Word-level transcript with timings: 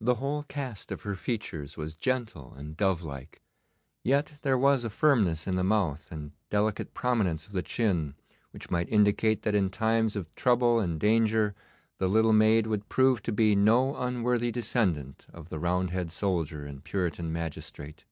The 0.00 0.14
whole 0.14 0.44
cast 0.44 0.92
of 0.92 1.02
her 1.02 1.16
features 1.16 1.76
was 1.76 1.96
gentle 1.96 2.54
and 2.54 2.76
dove 2.76 3.02
like, 3.02 3.42
yet 4.04 4.34
there 4.42 4.56
was 4.56 4.84
a 4.84 4.90
firmness 4.90 5.48
in 5.48 5.56
the 5.56 5.64
mouth 5.64 6.12
and 6.12 6.30
delicate 6.50 6.94
prominence 6.94 7.48
of 7.48 7.52
the 7.52 7.64
chin 7.64 8.14
which 8.52 8.70
might 8.70 8.88
indicate 8.88 9.42
that 9.42 9.56
in 9.56 9.70
times 9.70 10.14
of 10.14 10.32
trouble 10.36 10.78
and 10.78 11.00
danger 11.00 11.52
the 11.98 12.06
little 12.06 12.32
maid 12.32 12.68
would 12.68 12.88
prove 12.88 13.24
to 13.24 13.32
be 13.32 13.56
no 13.56 13.96
unworthy 13.96 14.52
descendant 14.52 15.26
of 15.32 15.48
the 15.48 15.58
Roundhead 15.58 16.12
soldier 16.12 16.64
and 16.64 16.84
Puritan 16.84 17.32
magistrate. 17.32 18.04